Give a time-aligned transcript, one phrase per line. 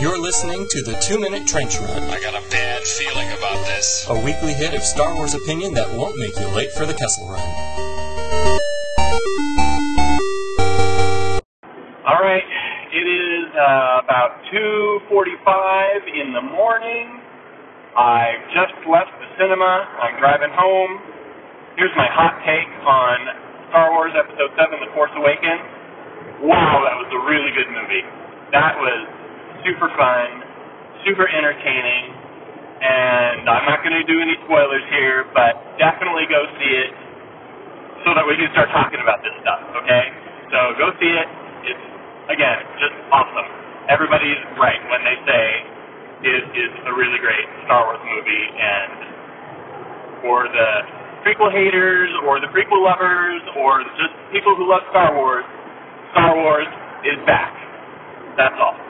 [0.00, 4.08] You're listening to the Two Minute Trench Run, I got a bad feeling about this.
[4.08, 7.28] a weekly hit of Star Wars opinion that won't make you late for the Kessel
[7.28, 7.44] Run.
[12.08, 12.48] All right,
[12.96, 17.20] it is uh, about 2:45 in the morning.
[17.92, 19.84] I've just left the cinema.
[20.00, 20.96] I'm driving home.
[21.76, 25.60] Here's my hot take on Star Wars Episode 7: The Force Awakens.
[26.48, 28.00] Wow, that was a really good movie.
[28.56, 29.19] That was
[29.64, 30.28] super fun,
[31.06, 32.04] super entertaining,
[32.80, 36.92] and I'm not going to do any spoilers here, but definitely go see it
[38.04, 40.04] so that we can start talking about this stuff, okay?
[40.48, 41.28] So go see it.
[41.68, 41.84] It's,
[42.32, 43.48] again, just awesome.
[43.92, 45.44] Everybody's right when they say
[46.24, 48.92] it is a really great Star Wars movie, and
[50.24, 50.70] for the
[51.24, 55.44] prequel haters, or the prequel lovers, or just people who love Star Wars,
[56.12, 56.68] Star Wars
[57.04, 57.52] is back.
[58.36, 58.89] That's all.